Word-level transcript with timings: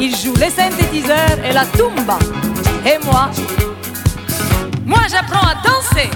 il 0.00 0.14
joue 0.16 0.34
les 0.34 0.50
synthétiseurs 0.50 1.38
et 1.44 1.52
la 1.52 1.64
tumba. 1.66 2.18
Et 2.84 2.98
moi, 3.04 3.30
moi 4.86 5.00
j'apprends 5.10 5.46
à 5.46 5.54
danser. 5.62 6.10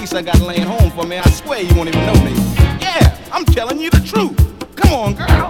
piece 0.00 0.14
I 0.14 0.22
got 0.22 0.40
laying 0.40 0.62
home 0.62 0.90
for 0.92 1.04
me. 1.04 1.18
I 1.18 1.28
swear 1.30 1.60
you 1.60 1.74
won't 1.74 1.88
even 1.88 2.06
know 2.06 2.24
me. 2.24 2.32
Yeah, 2.80 3.16
I'm 3.32 3.44
telling 3.44 3.78
you 3.78 3.90
the 3.90 4.00
truth. 4.00 4.34
Come 4.74 4.92
on, 4.94 5.14
girl. 5.14 5.48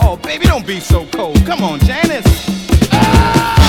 Oh, 0.00 0.18
baby, 0.22 0.46
don't 0.46 0.66
be 0.66 0.80
so 0.80 1.04
cold. 1.06 1.36
Come 1.44 1.62
on, 1.62 1.78
Janice. 1.80 2.24
Ah! 2.92 3.63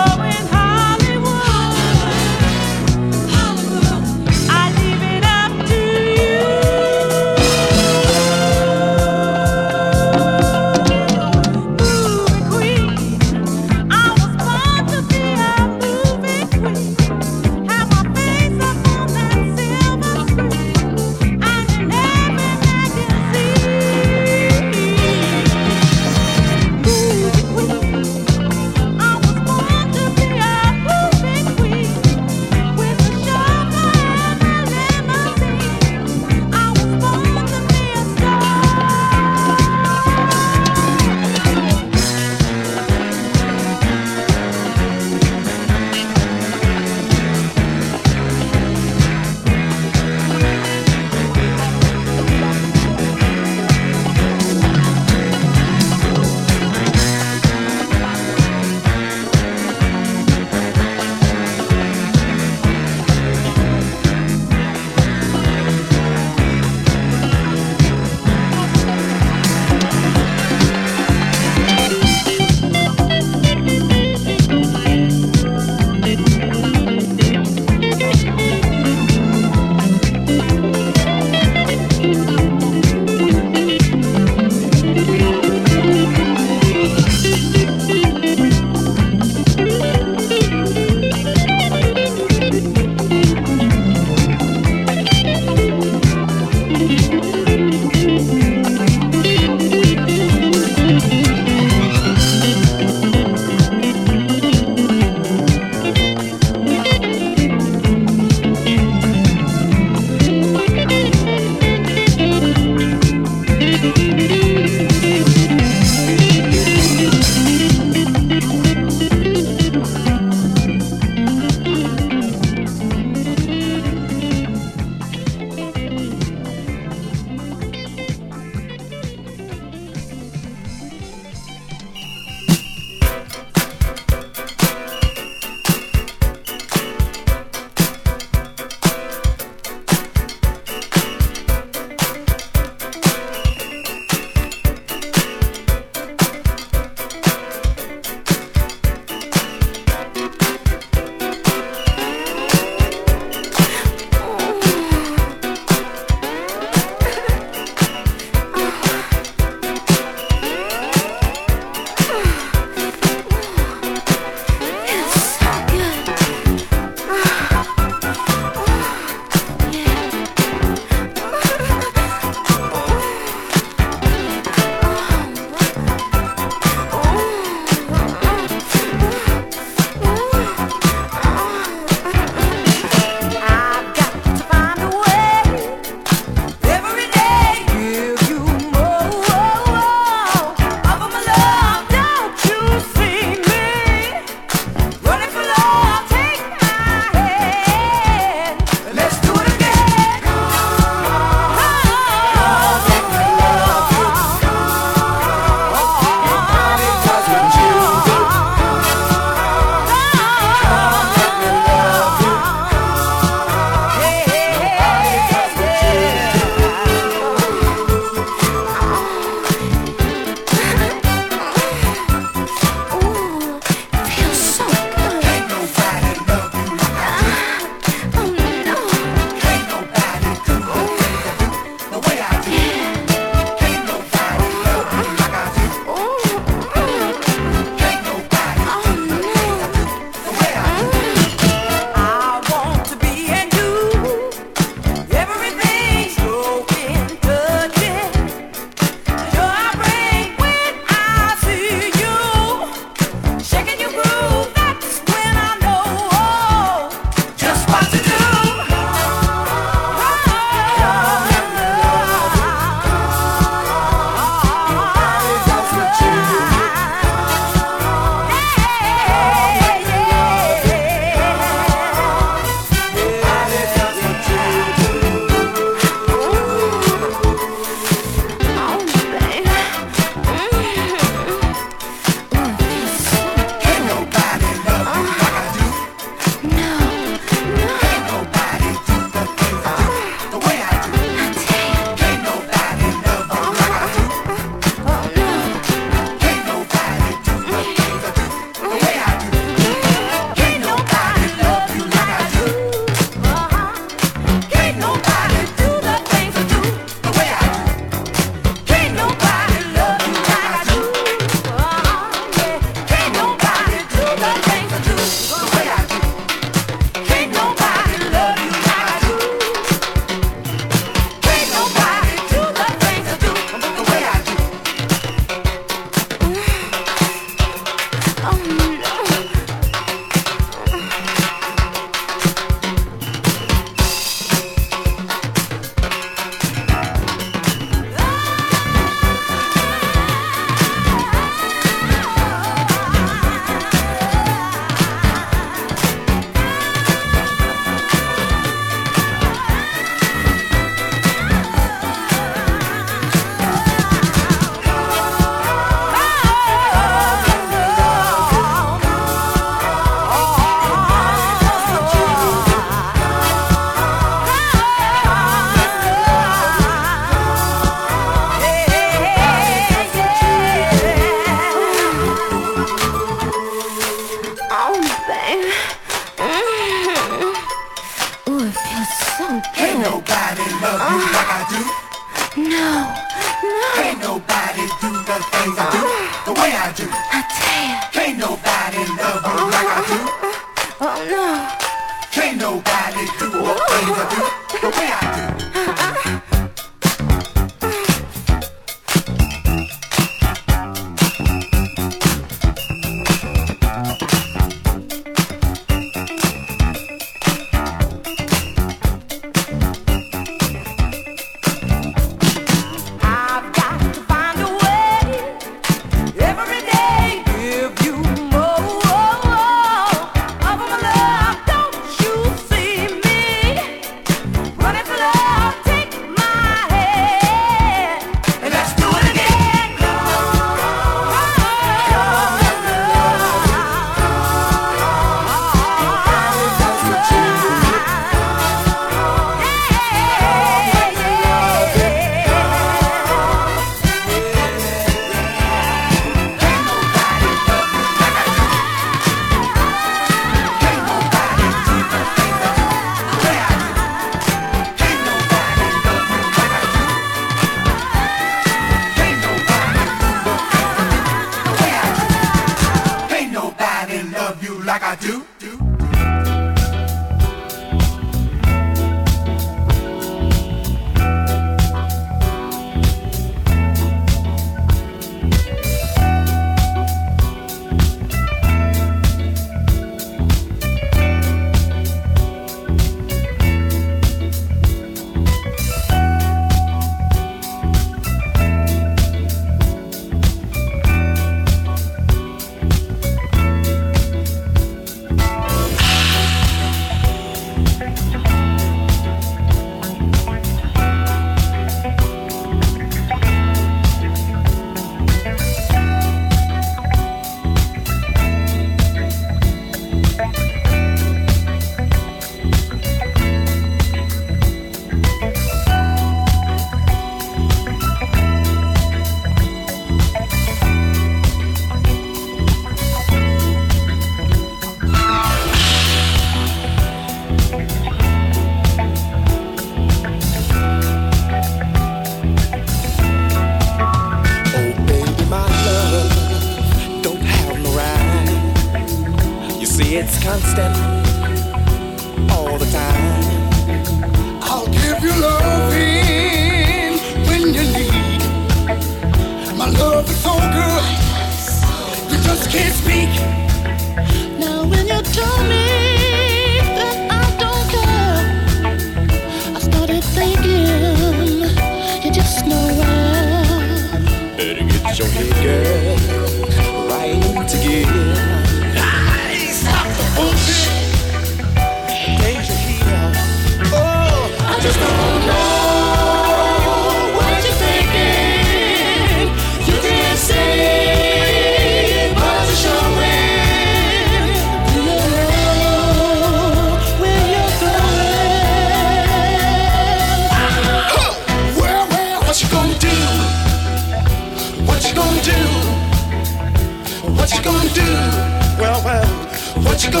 Oh, 599.96 600.00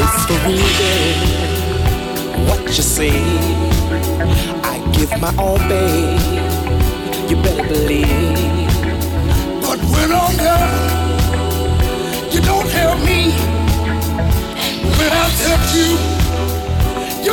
it's 0.00 0.24
real. 0.46 1.14
What 2.46 2.62
you 2.68 2.82
say? 2.82 3.10
I 4.62 4.78
give 4.92 5.10
my 5.20 5.34
all, 5.36 5.58
babe. 5.68 6.20
You 7.28 7.36
better 7.36 7.68
believe. 7.68 8.08
But 9.60 9.78
when 9.92 10.10
I'm 10.10 10.36
down, 10.38 12.32
you 12.32 12.40
don't 12.40 12.68
help 12.70 12.98
me. 13.04 13.32
When 14.96 15.12
I 15.12 15.28
touch 15.36 15.74
you. 15.74 16.23